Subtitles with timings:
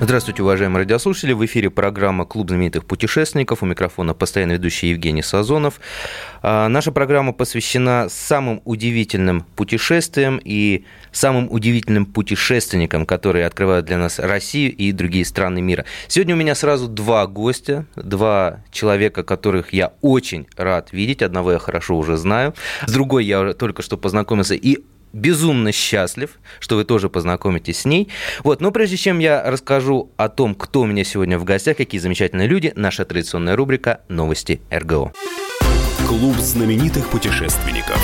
[0.00, 1.32] Здравствуйте, уважаемые радиослушатели.
[1.32, 3.64] В эфире программа «Клуб знаменитых путешественников».
[3.64, 5.80] У микрофона постоянно ведущий Евгений Сазонов.
[6.40, 14.20] А, наша программа посвящена самым удивительным путешествиям и самым удивительным путешественникам, которые открывают для нас
[14.20, 15.84] Россию и другие страны мира.
[16.06, 21.22] Сегодня у меня сразу два гостя, два человека, которых я очень рад видеть.
[21.22, 22.54] Одного я хорошо уже знаю,
[22.86, 24.78] с другой я только что познакомился и
[25.12, 28.08] безумно счастлив, что вы тоже познакомитесь с ней.
[28.44, 32.00] Вот, но прежде чем я расскажу о том, кто у меня сегодня в гостях, какие
[32.00, 35.12] замечательные люди, наша традиционная рубрика «Новости РГО».
[36.06, 37.98] Клуб знаменитых путешественников.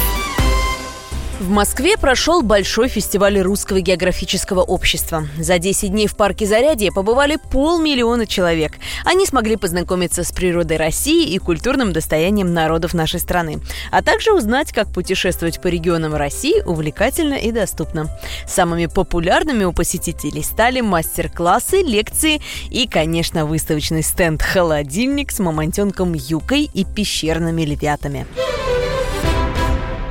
[1.45, 5.29] В Москве прошел большой фестиваль Русского географического общества.
[5.39, 8.73] За 10 дней в парке Зарядье побывали полмиллиона человек.
[9.05, 14.72] Они смогли познакомиться с природой России и культурным достоянием народов нашей страны, а также узнать,
[14.72, 18.09] как путешествовать по регионам России увлекательно и доступно.
[18.48, 26.70] Самыми популярными у посетителей стали мастер-классы, лекции и, конечно, выставочный стенд «Холодильник» с мамонтенком Юкой
[26.72, 28.27] и пещерными львятами.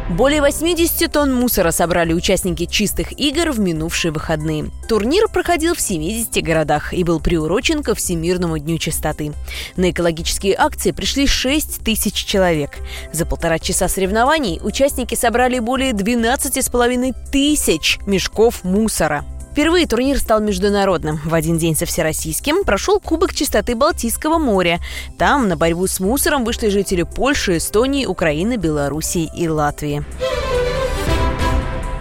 [0.09, 4.70] Более 80 тонн мусора собрали участники чистых игр в минувшие выходные.
[4.90, 9.32] Турнир проходил в 70 городах и был приурочен ко Всемирному дню чистоты.
[9.78, 12.72] На экологические акции пришли 6 тысяч человек.
[13.14, 19.26] За полтора часа соревнований участники собрали более 12,5 тысяч мешков мусора.
[19.54, 21.20] Впервые турнир стал международным.
[21.23, 24.80] В один день со всероссийским прошел Кубок чистоты Балтийского моря.
[25.20, 30.04] Там на борьбу с мусором вышли жители Польши, Эстонии, Украины, Белоруссии и Латвии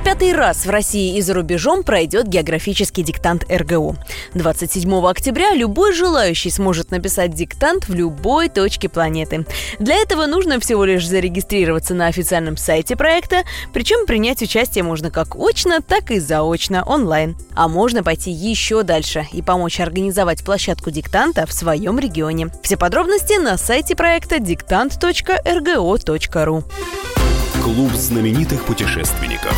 [0.05, 3.97] пятый раз в России и за рубежом пройдет географический диктант РГУ.
[4.34, 9.47] 27 октября любой желающий сможет написать диктант в любой точке планеты.
[9.78, 15.37] Для этого нужно всего лишь зарегистрироваться на официальном сайте проекта, причем принять участие можно как
[15.37, 17.37] очно, так и заочно, онлайн.
[17.55, 22.49] А можно пойти еще дальше и помочь организовать площадку диктанта в своем регионе.
[22.62, 26.65] Все подробности на сайте проекта диктант.рго.ру.
[27.62, 29.55] Клуб знаменитых путешественников.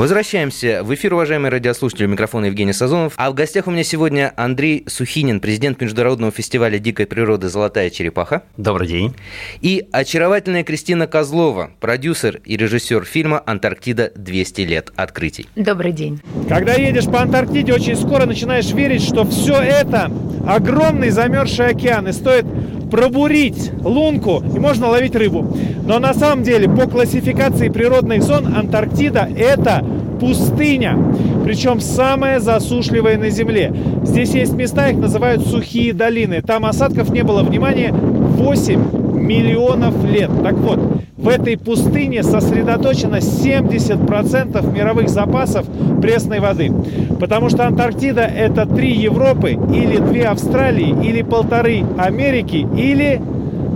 [0.00, 2.06] Возвращаемся в эфир, уважаемые радиослушатели.
[2.06, 3.12] Микрофон Евгений Сазонов.
[3.18, 8.44] А в гостях у меня сегодня Андрей Сухинин, президент Международного фестиваля дикой природы «Золотая черепаха».
[8.56, 9.14] Добрый день.
[9.60, 14.12] И очаровательная Кристина Козлова, продюсер и режиссер фильма «Антарктида.
[14.16, 15.46] 200 лет открытий».
[15.54, 16.22] Добрый день.
[16.48, 20.10] Когда едешь по Антарктиде, очень скоро начинаешь верить, что все это
[20.48, 22.46] огромный замерзший океан, и стоит
[22.90, 25.56] пробурить лунку, и можно ловить рыбу.
[25.84, 29.84] Но на самом деле, по классификации природных зон, Антарктида– это
[30.20, 30.96] пустыня,
[31.44, 33.72] причем самая засушливая на Земле.
[34.04, 36.42] Здесь есть места, их называют сухие долины.
[36.42, 40.30] Там осадков не было, внимания 8 миллионов лет.
[40.42, 40.78] Так вот,
[41.16, 45.66] в этой пустыне сосредоточено 70% мировых запасов
[46.00, 46.72] пресной воды.
[47.18, 53.20] Потому что Антарктида это три Европы, или две Австралии, или полторы Америки, или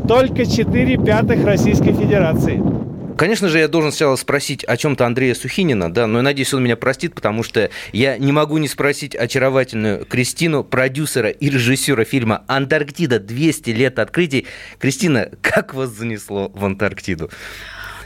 [0.09, 2.63] только 4 пятых Российской Федерации.
[3.17, 6.65] Конечно же, я должен сначала спросить о чем-то Андрея Сухинина, да, но я надеюсь, он
[6.65, 12.45] меня простит, потому что я не могу не спросить очаровательную Кристину, продюсера и режиссера фильма
[12.49, 13.21] «Антарктида.
[13.21, 14.47] 200 лет открытий».
[14.79, 17.31] Кристина, как вас занесло в Антарктиду?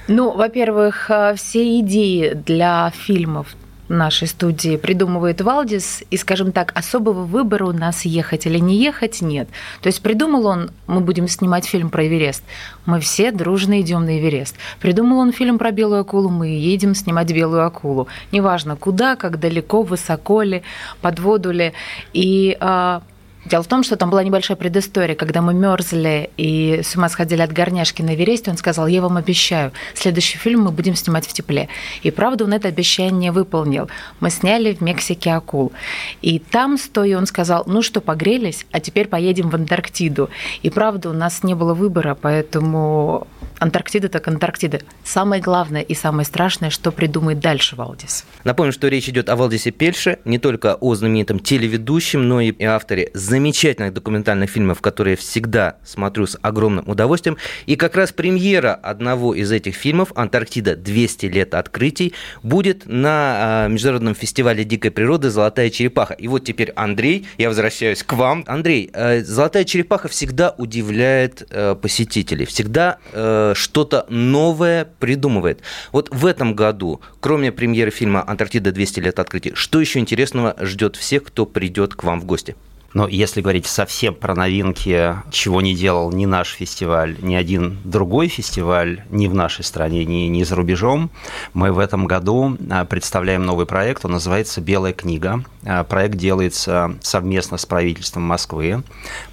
[0.08, 3.48] Ну, во-первых, э, все идеи для фильмов
[3.88, 9.20] нашей студии придумывает Валдис, и, скажем так, особого выбора у нас ехать или не ехать
[9.22, 9.48] нет.
[9.80, 12.42] То есть придумал он, мы будем снимать фильм про Эверест,
[12.86, 14.56] мы все дружно идем на Эверест.
[14.80, 18.08] Придумал он фильм про белую акулу, мы едем снимать белую акулу.
[18.32, 20.62] Неважно, куда, как далеко, высоко ли,
[21.00, 21.72] под воду ли.
[22.12, 23.02] И а,
[23.48, 25.14] Дело в том, что там была небольшая предыстория.
[25.14, 29.16] Когда мы мерзли и с ума сходили от горняшки на Эвересте, он сказал, я вам
[29.16, 31.68] обещаю, следующий фильм мы будем снимать в тепле.
[32.02, 33.88] И правда, он это обещание выполнил.
[34.20, 35.72] Мы сняли в Мексике акул.
[36.20, 40.28] И там, стоя, он сказал, ну что, погрелись, а теперь поедем в Антарктиду.
[40.62, 43.26] И правда, у нас не было выбора, поэтому
[43.60, 44.80] Антарктида так Антарктида.
[45.04, 48.26] Самое главное и самое страшное, что придумает дальше Валдис.
[48.44, 53.10] Напомню, что речь идет о Валдисе Пельше, не только о знаменитом телеведущем, но и авторе
[53.38, 57.36] замечательных документальных фильмов, которые всегда смотрю с огромным удовольствием.
[57.66, 60.74] И как раз премьера одного из этих фильмов «Антарктида.
[60.74, 66.14] 200 лет открытий» будет на а, Международном фестивале дикой природы «Золотая черепаха».
[66.14, 68.42] И вот теперь, Андрей, я возвращаюсь к вам.
[68.48, 75.60] Андрей, э, «Золотая черепаха» всегда удивляет э, посетителей, всегда э, что-то новое придумывает.
[75.92, 78.72] Вот в этом году, кроме премьеры фильма «Антарктида.
[78.72, 82.56] 200 лет открытий», что еще интересного ждет всех, кто придет к вам в гости?
[82.94, 88.28] Но если говорить совсем про новинки, чего не делал ни наш фестиваль, ни один другой
[88.28, 91.10] фестиваль, ни в нашей стране, ни, ни за рубежом,
[91.52, 95.44] мы в этом году а, представляем новый проект, он называется «Белая книга».
[95.64, 98.82] А, проект делается совместно с правительством Москвы.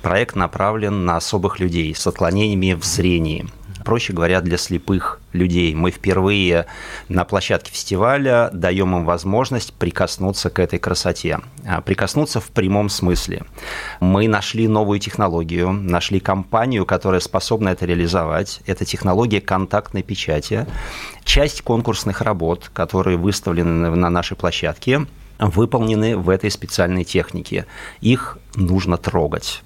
[0.02, 3.46] Проект направлен на особых людей с отклонениями в зрении
[3.86, 5.74] проще говоря, для слепых людей.
[5.74, 6.66] Мы впервые
[7.08, 11.40] на площадке фестиваля даем им возможность прикоснуться к этой красоте.
[11.66, 13.44] А, прикоснуться в прямом смысле.
[14.02, 18.62] Мы нашли новую технологию, нашли компанию, которая способна это реализовать.
[18.66, 20.66] Это технология контактной печати.
[21.24, 25.06] Часть конкурсных работ, которые выставлены на нашей площадке,
[25.40, 27.66] выполнены в этой специальной технике.
[28.02, 29.62] Их нужно трогать.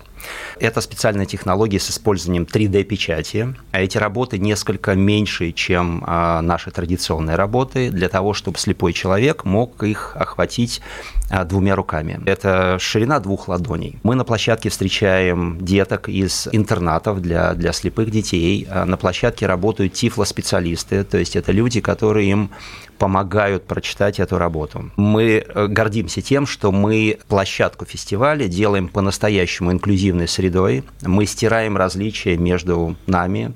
[0.60, 3.56] Это специальная технология с использованием 3D-печати.
[3.71, 9.45] А эти работы несколько меньше, чем а, наши традиционные работы, для того, чтобы слепой человек
[9.45, 10.81] мог их охватить
[11.30, 12.19] а, двумя руками.
[12.25, 14.00] Это ширина двух ладоней.
[14.04, 18.68] Мы на площадке встречаем деток из интернатов для, для слепых детей.
[18.69, 22.51] На площадке работают тифлоспециалисты, то есть это люди, которые им
[23.00, 24.92] помогают прочитать эту работу.
[24.98, 30.84] Мы э, гордимся тем, что мы площадку фестиваля делаем по-настоящему инклюзивной средой.
[31.01, 33.54] Мы стираем различия между нами.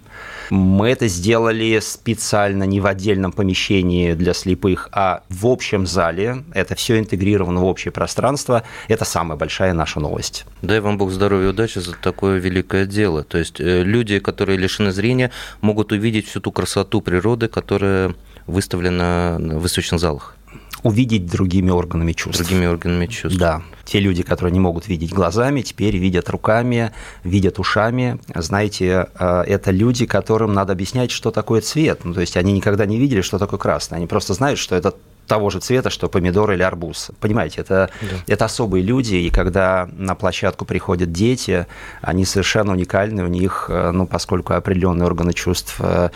[0.49, 6.43] Мы это сделали специально не в отдельном помещении для слепых, а в общем зале.
[6.53, 8.63] Это все интегрировано в общее пространство.
[8.87, 10.45] Это самая большая наша новость.
[10.61, 13.23] Дай вам Бог здоровья и удачи за такое великое дело.
[13.23, 15.31] То есть э, люди, которые лишены зрения,
[15.61, 18.15] могут увидеть всю ту красоту природы, которая
[18.47, 20.35] выставлена в выставочных залах?
[20.83, 22.43] увидеть другими органами чувств.
[22.43, 23.39] Другими органами чувств.
[23.39, 23.61] Да.
[23.85, 26.91] Те люди, которые не могут видеть глазами, теперь видят руками,
[27.23, 28.19] видят ушами.
[28.35, 32.01] Знаете, э, это люди, которым надо объяснять, что такое цвет.
[32.03, 33.97] Ну, то есть они никогда не видели, что такое красный.
[33.97, 34.93] Они просто знают, что это
[35.27, 37.11] того же цвета, что помидор или арбуз.
[37.19, 38.07] Понимаете, это, да.
[38.27, 41.67] это особые люди, и когда на площадку приходят дети,
[42.01, 46.09] они совершенно уникальны, у них, э, ну, поскольку определенные органы чувств э,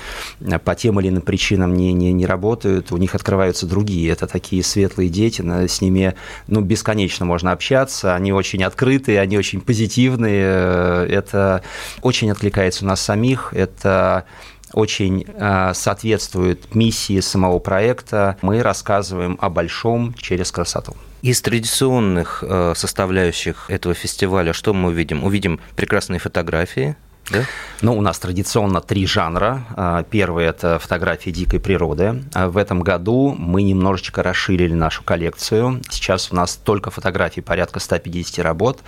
[0.63, 4.11] по тем или иным причинам не, не, не работают, у них открываются другие.
[4.11, 6.15] Это такие светлые дети, с ними
[6.47, 11.63] ну, бесконечно можно общаться, они очень открытые, они очень позитивные, э, это
[12.01, 14.25] очень откликается у нас самих, это
[14.73, 18.37] очень э, соответствует миссии самого проекта.
[18.41, 20.95] Мы рассказываем о большом через красоту.
[21.21, 25.23] Из традиционных э, составляющих этого фестиваля что мы увидим?
[25.23, 26.95] Увидим прекрасные фотографии,
[27.31, 27.43] да?
[27.81, 29.63] Ну, у нас традиционно три жанра.
[29.75, 32.23] А, первый– это фотографии дикой природы.
[32.33, 35.81] А в этом году мы немножечко расширили нашу коллекцию.
[35.89, 38.79] Сейчас у нас только фотографии, порядка 150 работ.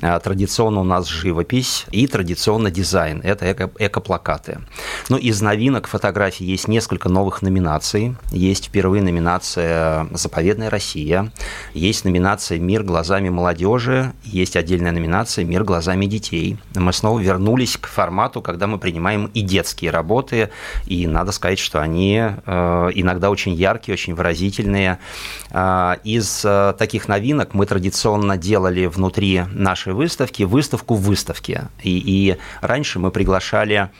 [0.00, 4.60] А, традиционно у нас живопись и традиционно дизайн– это эко- экоплакаты.
[5.10, 8.16] Ну, из новинок фотографий есть несколько новых номинаций.
[8.30, 11.30] Есть впервые номинация «Заповедная Россия»,
[11.74, 16.56] есть номинация «Мир глазами молодежи», есть отдельная номинация «Мир глазами детей».
[16.74, 20.50] Мы снова вернулись к формату, когда мы принимаем и детские работы,
[20.86, 24.98] и надо сказать, что они э, иногда очень яркие, очень выразительные.
[25.50, 31.68] Э, из э, таких новинок мы традиционно делали внутри нашей выставки выставку в выставке.
[31.82, 33.90] И, и раньше мы приглашали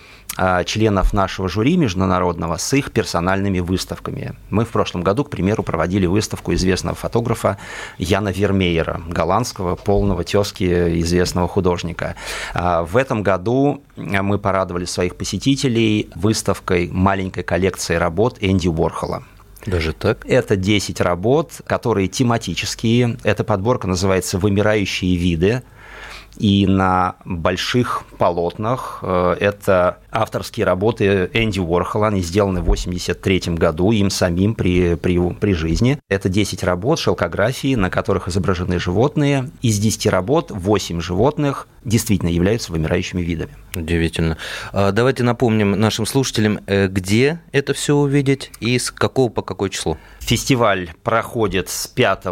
[0.65, 4.35] членов нашего жюри международного с их персональными выставками.
[4.49, 7.59] Мы в прошлом году, к примеру, проводили выставку известного фотографа
[7.99, 10.65] Яна Вермеера, голландского полного тезки
[11.01, 12.15] известного художника.
[12.55, 19.25] А, в этом году мы порадовали своих посетителей выставкой маленькой коллекции работ Энди Уорхола.
[19.67, 20.25] Даже так?
[20.27, 23.19] Это 10 работ, которые тематические.
[23.25, 25.63] Эта подборка называется «Вымирающие виды».
[26.37, 33.93] И на больших полотнах э, это авторские работы Энди Уорхола, они сделаны в 1983 году
[33.93, 35.99] им самим при, при, при жизни.
[36.09, 39.51] Это 10 работ шелкографии, на которых изображены животные.
[39.63, 43.53] Из 10 работ 8 животных действительно являются вымирающими видами.
[43.75, 44.37] Удивительно.
[44.73, 49.71] А давайте напомним нашим слушателям, э, где это все увидеть и с какого по какое
[49.71, 49.99] число.
[50.21, 52.27] Фестиваль проходит с 5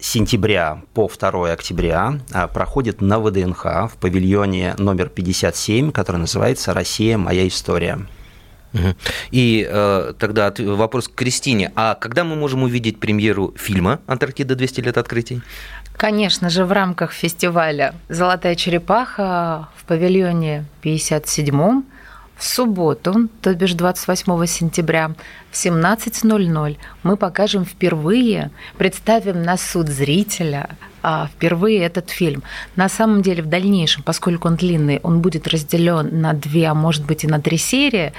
[0.00, 7.18] сентября по 2 октября а, проходит на ВДНХ в павильоне номер 57, который называется «Россия.
[7.18, 8.00] Моя история».
[9.30, 11.72] И э, тогда вопрос к Кристине.
[11.74, 14.54] А когда мы можем увидеть премьеру фильма «Антарктида.
[14.54, 15.42] 200 лет открытий»?
[15.96, 21.82] Конечно же, в рамках фестиваля «Золотая черепаха» в павильоне 57
[22.40, 25.12] в субботу, то бишь 28 сентября
[25.50, 30.70] в 17.00 мы покажем впервые, представим на суд зрителя
[31.02, 32.42] впервые этот фильм.
[32.76, 37.04] На самом деле в дальнейшем, поскольку он длинный, он будет разделен на две, а может
[37.06, 38.12] быть и на три серии,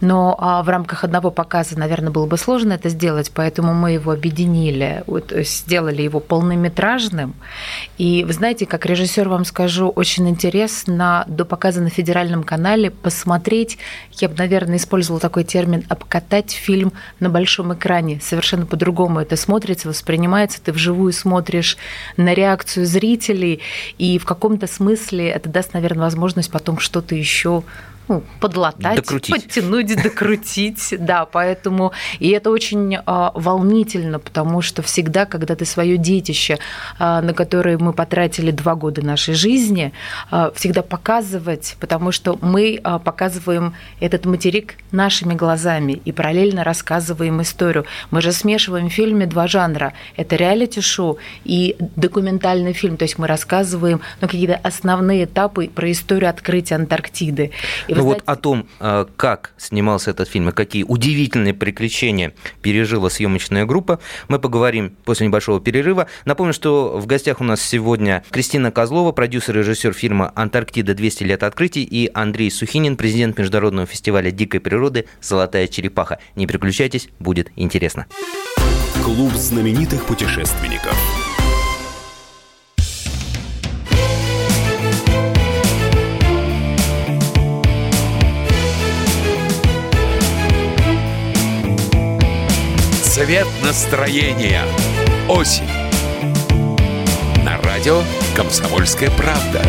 [0.00, 4.12] но а, в рамках одного показа, наверное, было бы сложно это сделать, поэтому мы его
[4.12, 7.34] объединили, вот, сделали его полнометражным.
[7.98, 13.78] И вы знаете, как режиссер вам скажу, очень интересно до показа на федеральном канале посмотреть,
[14.12, 18.20] я бы, наверное, использовала такой термин, обкатать фильм на большом экране.
[18.22, 21.76] Совершенно по-другому это смотрится, воспринимается, ты вживую смотришь
[22.22, 23.60] на реакцию зрителей,
[23.98, 27.62] и в каком-то смысле это даст, наверное, возможность потом что-то еще
[28.08, 29.34] ну, подлатать, докрутить.
[29.34, 30.94] подтянуть, докрутить.
[31.02, 36.58] Да, поэтому и это очень а, волнительно, потому что всегда, когда ты свое детище,
[36.98, 39.92] а, на которое мы потратили два года нашей жизни,
[40.30, 47.84] а, всегда показывать, потому что мы показываем этот материк нашими глазами и параллельно рассказываем историю.
[48.10, 49.92] Мы же смешиваем в фильме два жанра.
[50.16, 52.96] Это реалити-шоу и документальный фильм.
[52.96, 57.50] То есть мы рассказываем ну, какие-то основные этапы про историю открытия Антарктиды.
[57.92, 62.32] И ну вот о том, э, как снимался этот фильм и какие удивительные приключения
[62.62, 66.06] пережила съемочная группа, мы поговорим после небольшого перерыва.
[66.24, 70.94] Напомню, что в гостях у нас сегодня Кристина Козлова, продюсер и режиссер фильма «Антарктида.
[70.94, 76.18] 200 лет открытий» и Андрей Сухинин, президент Международного фестиваля дикой природы «Золотая черепаха».
[76.34, 78.06] Не переключайтесь, будет интересно.
[79.04, 80.96] Клуб знаменитых путешественников.
[93.32, 94.62] Цвет настроения.
[95.26, 95.64] Осень.
[97.42, 98.02] На радио
[98.36, 99.62] «Комсомольская правда».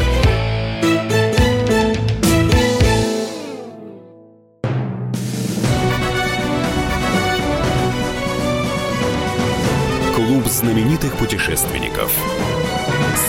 [10.14, 12.12] Клуб знаменитых путешественников.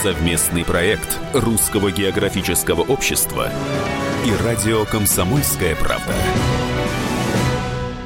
[0.03, 3.49] Совместный проект Русского географического общества
[4.25, 6.13] и радио «Комсомольская правда».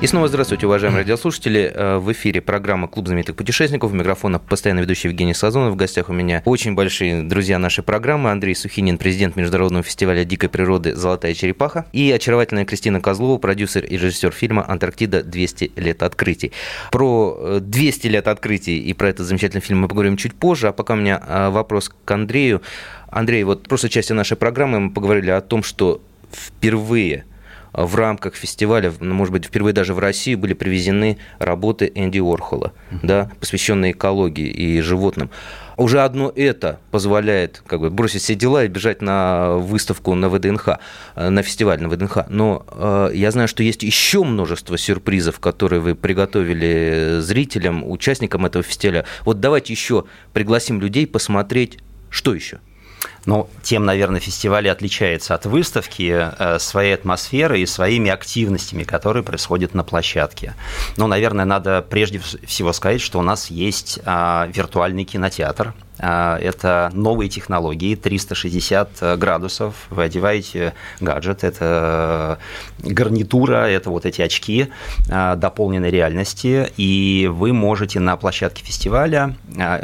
[0.02, 1.74] И снова здравствуйте, уважаемые радиослушатели.
[1.76, 3.92] Э, в эфире программа «Клуб знаменитых путешественников».
[3.92, 5.74] У микрофона постоянно ведущий Евгений Сазонов.
[5.74, 8.32] В гостях у меня очень большие друзья нашей программы.
[8.32, 11.86] Андрей Сухинин, президент Международного фестиваля дикой природы «Золотая черепаха».
[11.92, 15.24] И очаровательная Кристина Козлова, продюсер и режиссер фильма «Антарктида.
[15.24, 16.54] 200 лет открытий».
[16.92, 20.70] Про 200 э, лет открытий и про этот замечательный фильм мы поговорим чуть позже.
[20.70, 22.62] А пока у меня э, вопрос к Андрею.
[23.10, 26.02] Андрей, вот в прошлой части нашей программы мы поговорили о том, что
[26.32, 27.26] впервые
[27.74, 32.74] в рамках фестиваля, ну, может быть, впервые даже в России были привезены работы Энди Орхола,
[32.92, 33.00] uh-huh.
[33.04, 35.30] да, посвященные экологии и животным.
[35.80, 40.68] Уже одно это позволяет как бы, бросить все дела и бежать на выставку на ВДНХ,
[41.16, 42.28] э, на фестиваль на ВДНХ.
[42.28, 48.62] Но э, я знаю, что есть еще множество сюрпризов, которые вы приготовили зрителям, участникам этого
[48.62, 49.06] фестиваля.
[49.24, 52.60] Вот давайте еще пригласим людей посмотреть, что еще.
[53.26, 59.74] Ну, тем, наверное, фестиваль отличается от выставки э, своей атмосферой и своими активностями, которые происходят
[59.74, 60.54] на площадке.
[60.98, 66.90] Ну, наверное, надо прежде всего сказать, что у нас есть а, виртуальный кинотеатр, а, это
[66.94, 69.76] новые технологии, 360 э, градусов.
[69.90, 72.40] Вы одеваете гаджет, это
[72.80, 74.70] гарнитура, это вот эти очки
[75.08, 79.36] дополненной реальности, и вы можете на площадке фестиваля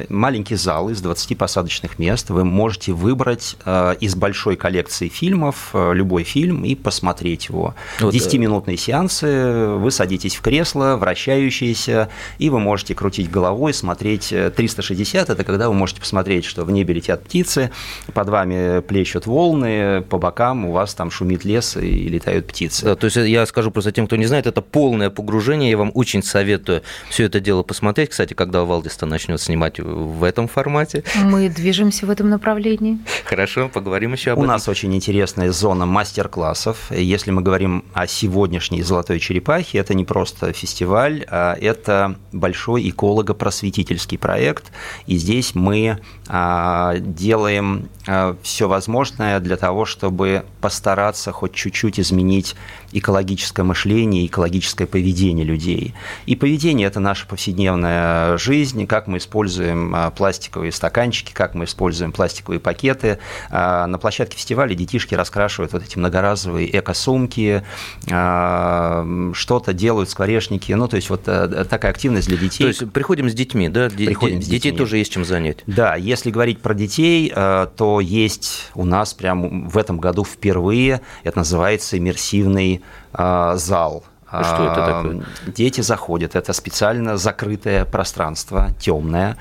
[0.10, 6.64] маленький зал из 20 посадочных мест, вы можете выбрать из большой коллекции фильмов любой фильм
[6.66, 7.76] и посмотреть его.
[8.00, 15.30] Вот, 10-минутные сеансы, вы садитесь в кресло, вращающиеся, и вы можете крутить головой, смотреть 360,
[15.30, 17.72] это когда вы можете посмотреть, что в небе летят птицы,
[18.14, 22.86] под вами плещут волны, по бокам у вас там шумит лес и летают птицы.
[22.86, 25.72] Да, то есть я скажу просто тем, кто не знает, это полное погружение.
[25.72, 28.10] Я вам очень советую все это дело посмотреть.
[28.10, 31.04] Кстати, когда Валдиста начнет снимать в этом формате.
[31.24, 33.00] Мы движемся в этом направлении.
[33.24, 34.50] Хорошо, поговорим еще об у этом.
[34.50, 36.92] У нас очень интересная зона мастер-классов.
[36.92, 44.18] Если мы говорим о сегодняшней «Золотой черепахе», это не просто фестиваль, а это большой эколого-просветительский
[44.18, 44.72] проект.
[45.08, 52.56] И здесь мы а, делаем а, все возможное для того, чтобы постараться хоть чуть-чуть изменить
[52.92, 55.94] экологическое мышление, экологическое поведение людей.
[56.26, 62.12] И поведение– это наша повседневная жизнь, как мы используем а, пластиковые стаканчики, как мы используем
[62.12, 63.05] пластиковые пакеты.
[63.50, 67.64] На площадке фестиваля детишки раскрашивают вот эти многоразовые эко-сумки,
[68.06, 72.64] что-то делают скворечники, ну, то есть вот э, такая активность для детей.
[72.64, 73.90] То есть приходим с детьми, да?
[73.90, 74.58] Приходим с детьми.
[74.58, 75.60] Детей тоже есть чем занять.
[75.68, 81.02] Да, если говорить про детей, э, то есть у нас прямо в этом году впервые,
[81.24, 82.82] это называется иммерсивный
[83.14, 84.04] э, зал.
[84.40, 85.26] А что это такое?
[85.54, 89.38] Дети заходят, это специально закрытое пространство, темное,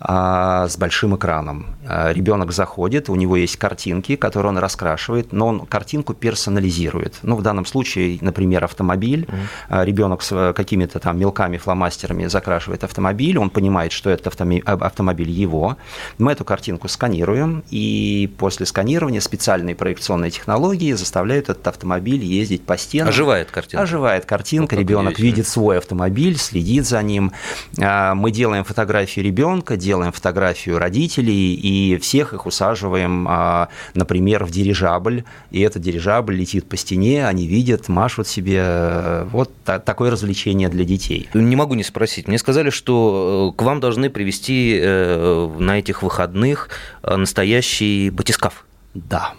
[0.00, 1.66] а, с большим экраном.
[1.86, 7.18] А, Ребенок заходит, у него есть картинки, которые он раскрашивает, но он картинку персонализирует.
[7.22, 9.28] Ну, в данном случае, например, автомобиль.
[9.68, 9.84] Mm.
[9.84, 14.30] Ребенок с какими-то там мелками, фломастерами закрашивает автомобиль, он понимает, что это
[14.64, 15.76] автомобиль его.
[16.18, 22.76] Мы эту картинку сканируем, и после сканирования специальные проекционные технологии заставляют этот автомобиль ездить по
[22.78, 23.08] стенам.
[23.08, 23.82] Оживает картинка.
[23.82, 27.32] Оживает картинка, ну, ребенок видит свой автомобиль, следит за ним.
[27.76, 35.24] Мы делаем фотографии ребенка, делаем фотографию родителей и всех их усаживаем, а, например, в дирижабль,
[35.50, 39.24] и этот дирижабль летит по стене, они видят, машут себе.
[39.32, 41.28] Вот такое развлечение для детей.
[41.34, 42.28] Не могу не спросить.
[42.28, 46.68] Мне сказали, что э, к вам должны привести э, на этих выходных
[47.02, 48.64] э, настоящий батискаф.
[48.94, 49.34] Да.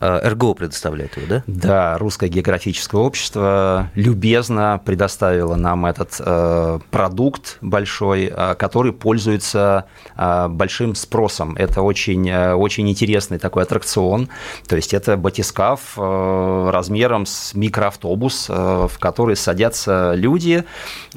[0.00, 1.42] Э, РГО предоставляет его, да?
[1.46, 9.86] Да, Русское географическое общество любезно предоставило нам этот э, продукт большой, э, который пользуется
[10.16, 11.56] э, большим спросом.
[11.56, 14.28] Это очень, э, очень интересный такой аттракцион.
[14.68, 20.64] То есть это батискаф э, размером с микроавтобус, э, в который садятся люди.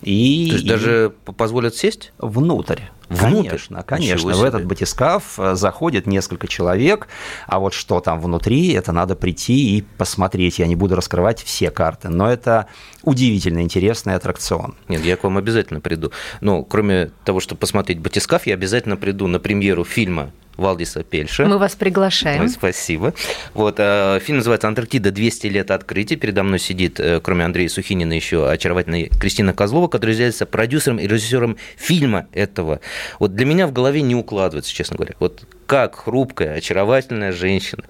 [0.01, 2.13] И, То есть и даже позволят сесть?
[2.17, 2.81] Внутрь.
[3.11, 3.49] Внутрь?
[3.49, 4.33] Конечно, конечно.
[4.33, 7.09] В этот батискаф э, заходит несколько человек,
[7.45, 10.59] а вот что там внутри, это надо прийти и посмотреть.
[10.59, 12.67] Я не буду раскрывать все карты, но это
[13.03, 14.75] удивительно интересный аттракцион.
[14.87, 16.13] Нет, я к вам обязательно приду.
[16.39, 21.45] Но кроме того, чтобы посмотреть батискаф, я обязательно приду на премьеру фильма Валдиса Пельша.
[21.45, 22.47] Мы вас приглашаем.
[22.49, 23.13] Спасибо.
[23.53, 25.11] Вот, э, фильм называется «Антарктида.
[25.11, 26.15] 200 лет открытия».
[26.15, 31.07] Передо мной сидит, э, кроме Андрея Сухинина, еще очаровательная Кристина Козлова, которая является продюсером и
[31.07, 32.79] режиссером фильма этого.
[33.19, 35.15] Вот для меня в голове не укладывается, честно говоря.
[35.19, 37.83] Вот как хрупкая, очаровательная женщина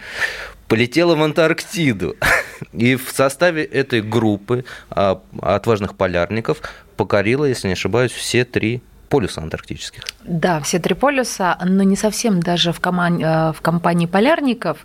[0.68, 2.16] полетела в Антарктиду.
[2.74, 6.62] И в составе этой группы а, отважных полярников
[6.96, 10.04] покорила, если не ошибаюсь, все три полюса антарктических.
[10.24, 13.24] Да, все три полюса, но не совсем даже в, коман...
[13.24, 14.78] Э, в компании полярников.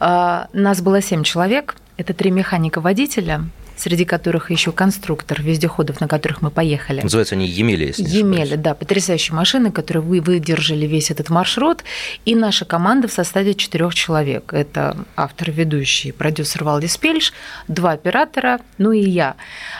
[0.00, 1.76] Э, нас было семь человек.
[1.96, 3.44] Это три механика-водителя,
[3.82, 7.00] среди которых еще конструктор вездеходов, на которых мы поехали.
[7.00, 11.82] Называются они Емели, если не Емели, да, потрясающие машины, которые вы выдержали весь этот маршрут.
[12.24, 14.52] И наша команда в составе четырех человек.
[14.52, 17.32] Это автор, ведущий, продюсер Валдис Пельш,
[17.66, 19.34] два оператора, ну и я.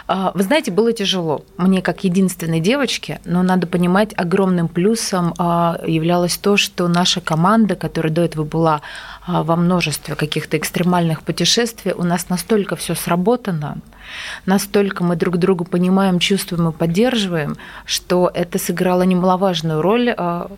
[0.08, 1.44] А, вы знаете, было тяжело.
[1.56, 7.76] Мне как единственной девочке, но надо понимать, огромным плюсом а, являлось то, что наша команда,
[7.76, 8.80] которая до этого была
[9.26, 13.78] во множестве каких-то экстремальных путешествий, у нас настолько все сработано,
[14.46, 20.50] настолько мы друг друга понимаем, чувствуем и поддерживаем, что это сыграло немаловажную роль а,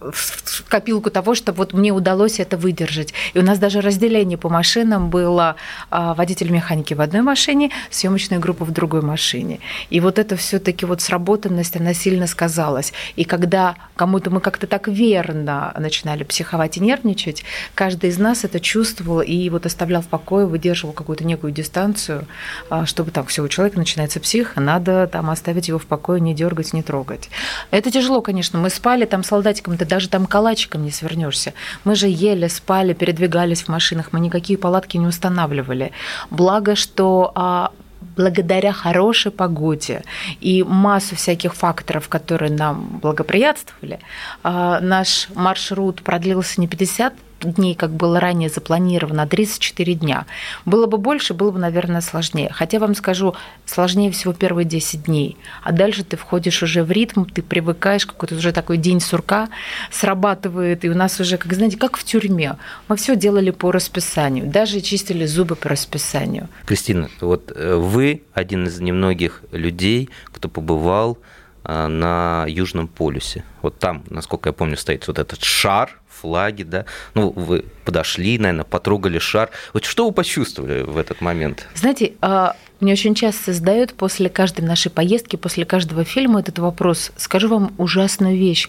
[0.00, 3.14] в копилку того, что вот мне удалось это выдержать.
[3.32, 5.56] И у нас даже разделение по машинам было
[5.90, 9.60] а, водитель механики в одной машине, съемочная группа в другой машине.
[9.88, 12.92] И вот это все-таки вот сработанность, она сильно сказалась.
[13.16, 18.60] И когда кому-то мы как-то так верно начинали психовать и нервничать, каждый из нас это
[18.60, 22.26] чувствовал и вот оставлял в покое, выдерживал какую-то некую дистанцию,
[22.68, 26.34] а, чтобы так, все, у человека начинается псих, надо там оставить его в покое, не
[26.34, 27.30] дергать, не трогать.
[27.70, 28.58] Это тяжело, конечно.
[28.58, 31.52] Мы спали там солдатиком, ты даже там калачиком не свернешься.
[31.84, 35.92] Мы же ели, спали, передвигались в машинах, мы никакие палатки не устанавливали.
[36.30, 37.70] Благо, что а,
[38.16, 40.02] благодаря хорошей погоде
[40.40, 44.00] и массу всяких факторов, которые нам благоприятствовали,
[44.42, 50.26] а, наш маршрут продлился не 50 дней, как было ранее запланировано, а 34 дня.
[50.64, 52.50] Было бы больше, было бы, наверное, сложнее.
[52.52, 55.36] Хотя вам скажу, сложнее всего первые 10 дней.
[55.62, 59.48] А дальше ты входишь уже в ритм, ты привыкаешь, какой-то уже такой день сурка
[59.90, 62.56] срабатывает, и у нас уже, как знаете, как в тюрьме.
[62.88, 66.48] Мы все делали по расписанию, даже чистили зубы по расписанию.
[66.64, 71.18] Кристина, вот э, вы один из немногих людей, кто побывал
[71.64, 73.44] э, на Южном полюсе.
[73.62, 76.84] Вот там, насколько я помню, стоит вот этот шар, флаги, да.
[77.14, 79.50] Ну, вы подошли, наверное, потрогали шар.
[79.72, 81.68] Вот что вы почувствовали в этот момент?
[81.74, 87.12] Знаете, а, мне очень часто задают после каждой нашей поездки, после каждого фильма этот вопрос.
[87.16, 88.68] Скажу вам ужасную вещь.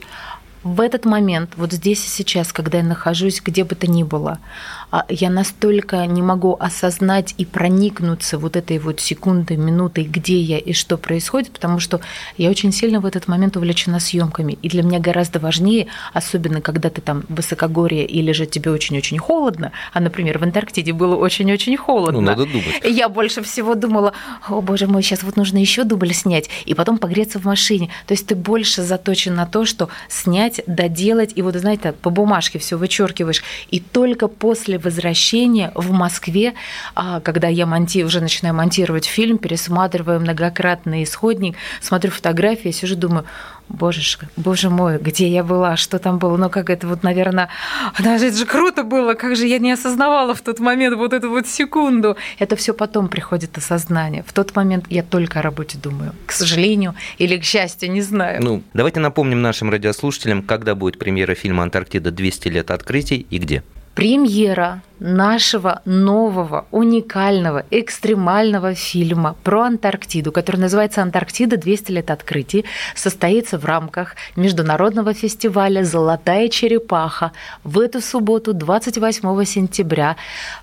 [0.67, 4.39] В этот момент, вот здесь и сейчас, когда я нахожусь где бы то ни было,
[4.91, 10.57] а, я настолько не могу осознать и проникнуться вот этой вот секундой, минутой, где я
[10.57, 12.01] и что происходит, потому что
[12.37, 14.57] я очень сильно в этот момент увлечена съемками.
[14.61, 19.19] И для меня гораздо важнее, особенно когда ты там в высокогорье или же тебе очень-очень
[19.19, 22.19] холодно, а, например, в Антарктиде было очень-очень холодно.
[22.19, 22.81] Ну, надо думать.
[22.83, 24.11] Я больше всего думала,
[24.49, 27.89] о боже мой, сейчас вот нужно еще дубль снять, и потом погреться в машине.
[28.05, 32.09] То есть ты больше заточен на то, что снять доснять, доделать, и вот, знаете, по
[32.09, 33.43] бумажке все вычеркиваешь.
[33.71, 36.53] И только после возвращения в Москве,
[36.95, 38.03] а, когда я монти...
[38.03, 43.25] уже начинаю монтировать фильм, пересматриваю многократный исходник, смотрю фотографии, сижу, думаю,
[43.69, 47.49] Божечка, боже мой, где я была, что там было, ну как это вот, наверное,
[47.99, 51.29] даже это же круто было, как же я не осознавала в тот момент вот эту
[51.29, 52.17] вот секунду.
[52.39, 54.23] Это все потом приходит осознание.
[54.25, 58.41] В тот момент я только о работе думаю, к сожалению или к счастью, не знаю.
[58.43, 62.11] Ну, давайте напомним нашим радиослушателям, когда будет премьера фильма «Антарктида.
[62.11, 63.63] 200 лет открытий» и где.
[63.95, 71.57] Премьера нашего нового, уникального, экстремального фильма про Антарктиду, который называется «Антарктида.
[71.57, 77.31] 200 лет открытий», состоится в рамках международного фестиваля «Золотая черепаха»
[77.63, 80.15] в эту субботу, 28 сентября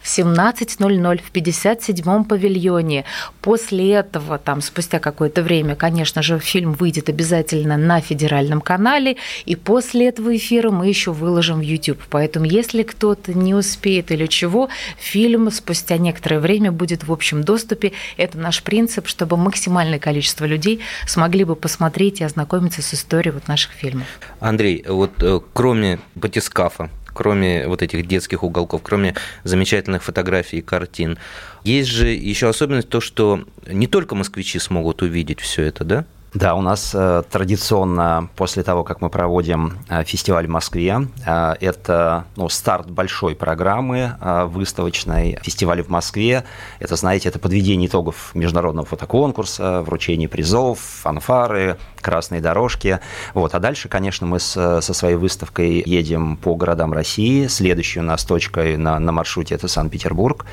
[0.03, 3.05] в 17.00 в 57-м павильоне.
[3.40, 9.57] После этого, там, спустя какое-то время, конечно же, фильм выйдет обязательно на федеральном канале, и
[9.57, 12.03] после этого эфира мы еще выложим в YouTube.
[12.11, 17.93] Поэтому, если кто-то не успеет или чего, фильм спустя некоторое время будет в общем доступе.
[18.17, 23.49] Это наш принцип, чтобы максимальное количество людей смогли бы посмотреть и ознакомиться с историей вот
[23.49, 24.07] наших фильмов.
[24.41, 31.19] Андрей, вот э, кроме батискафа, кроме вот этих детских уголков, кроме замечательных фотографий и картин,
[31.63, 36.05] есть же еще особенность то, что не только москвичи смогут увидеть все это, да?
[36.35, 41.55] Да, у нас э, традиционно после того, как мы проводим э, фестиваль в Москве, э,
[41.61, 46.44] это ну, старт большой программы э, выставочной фестиваля в Москве.
[46.81, 52.99] Это, знаете, это подведение итогов международного фотоконкурса, вручение призов, фанфары, красные дорожки.
[53.33, 53.55] Вот.
[53.55, 57.47] А дальше, конечно, мы с, со своей выставкой едем по городам России.
[57.47, 60.47] Следующей у нас точкой на, на маршруте это Санкт-Петербург.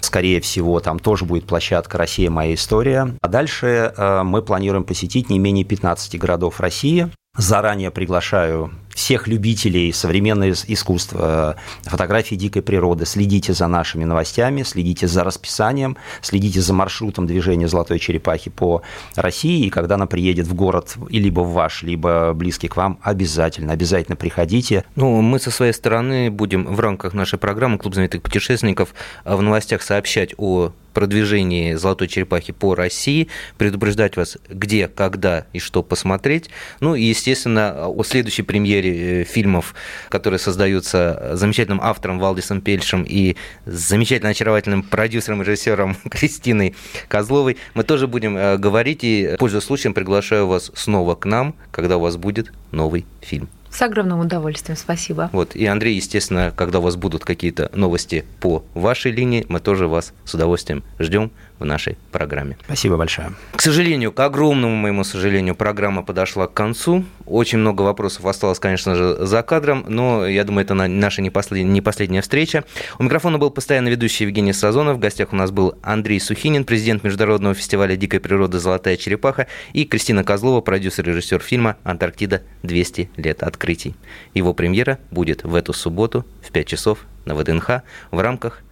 [0.00, 2.30] Скорее всего, там тоже будет площадка «Россия.
[2.30, 3.14] Моя история».
[3.20, 7.10] А дальше э, мы планируем посетить посетить не менее 15 городов России.
[7.36, 13.06] Заранее приглашаю всех любителей современного искусства, фотографии дикой природы.
[13.06, 18.82] Следите за нашими новостями, следите за расписанием, следите за маршрутом движения золотой черепахи по
[19.14, 19.66] России.
[19.66, 24.16] И когда она приедет в город, либо в ваш, либо близкий к вам, обязательно, обязательно
[24.16, 24.84] приходите.
[24.96, 29.82] Ну, мы со своей стороны будем в рамках нашей программы «Клуб знаменитых путешественников» в новостях
[29.82, 36.50] сообщать о продвижении «Золотой черепахи» по России, предупреждать вас, где, когда и что посмотреть.
[36.80, 39.74] Ну и, естественно, о следующей премьере э, фильмов,
[40.08, 46.74] которые создаются замечательным автором Валдисом Пельшем и замечательно очаровательным продюсером и режиссером Кристиной
[47.08, 49.04] Козловой, мы тоже будем э, говорить.
[49.04, 53.48] И, пользуясь случаем, приглашаю вас снова к нам, когда у вас будет новый фильм.
[53.70, 55.30] С огромным удовольствием, спасибо.
[55.32, 55.54] Вот.
[55.54, 60.12] И, Андрей, естественно, когда у вас будут какие-то новости по вашей линии, мы тоже вас
[60.24, 62.56] с удовольствием ждем в нашей программе.
[62.64, 63.32] Спасибо большое.
[63.54, 67.04] К сожалению, к огромному моему сожалению, программа подошла к концу.
[67.26, 71.64] Очень много вопросов осталось, конечно же, за кадром, но я думаю, это наша не, послед...
[71.64, 72.64] не последняя встреча.
[72.98, 74.96] У микрофона был постоянно ведущий Евгений Сазонов.
[74.96, 79.84] В гостях у нас был Андрей Сухинин, президент Международного фестиваля дикой природы «Золотая черепаха» и
[79.84, 82.42] Кристина Козлова, продюсер и режиссер фильма «Антарктида.
[82.62, 83.94] 200 лет открытий».
[84.34, 88.62] Его премьера будет в эту субботу в 5 часов на ВДНХ в рамках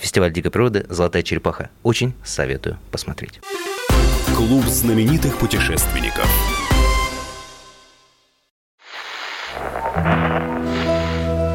[0.00, 1.70] фестиваль дикой природы «Золотая черепаха».
[1.82, 3.40] Очень советую посмотреть.
[4.36, 6.28] Клуб знаменитых путешественников.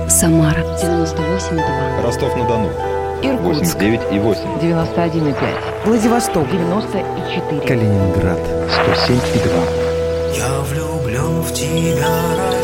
[0.10, 2.02] Самара 98,2.
[2.04, 2.70] Ростов-на-Дону.
[3.22, 4.62] Иркутск 89,8.
[4.62, 5.86] 91,5.
[5.86, 7.62] Владивосток 94.
[7.68, 10.36] Калининград 107,2.
[10.38, 12.59] Я влюблен в тебя,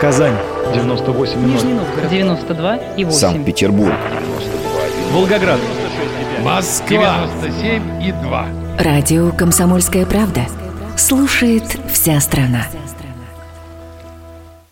[0.00, 0.34] Казань
[0.74, 1.46] 98,0.
[1.46, 3.18] Нижний Новгород 92 и 8.
[3.18, 3.94] Санкт-Петербург
[5.12, 5.58] Волгоград.
[6.42, 8.46] Москва 97 и 2.
[8.78, 10.42] Радио «Комсомольская правда».
[10.98, 12.66] Слушает вся страна.